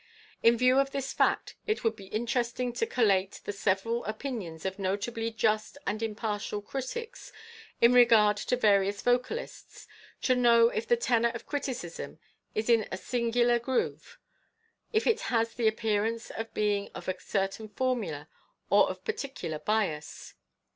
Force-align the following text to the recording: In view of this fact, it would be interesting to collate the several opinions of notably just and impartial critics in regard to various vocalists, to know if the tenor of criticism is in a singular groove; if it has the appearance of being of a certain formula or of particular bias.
In 0.41 0.57
view 0.57 0.79
of 0.79 0.89
this 0.89 1.13
fact, 1.13 1.53
it 1.67 1.83
would 1.83 1.95
be 1.95 2.07
interesting 2.07 2.73
to 2.73 2.87
collate 2.87 3.39
the 3.45 3.51
several 3.53 4.03
opinions 4.05 4.65
of 4.65 4.79
notably 4.79 5.29
just 5.29 5.77
and 5.85 6.01
impartial 6.01 6.59
critics 6.59 7.31
in 7.81 7.93
regard 7.93 8.35
to 8.37 8.55
various 8.55 9.03
vocalists, 9.03 9.87
to 10.23 10.33
know 10.33 10.69
if 10.69 10.87
the 10.87 10.97
tenor 10.97 11.29
of 11.35 11.45
criticism 11.45 12.17
is 12.55 12.67
in 12.67 12.87
a 12.91 12.97
singular 12.97 13.59
groove; 13.59 14.17
if 14.91 15.05
it 15.05 15.19
has 15.29 15.53
the 15.53 15.67
appearance 15.67 16.31
of 16.31 16.51
being 16.55 16.89
of 16.95 17.07
a 17.07 17.19
certain 17.19 17.69
formula 17.69 18.27
or 18.71 18.89
of 18.89 19.05
particular 19.05 19.59
bias. 19.59 20.33